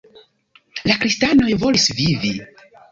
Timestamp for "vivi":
2.03-2.35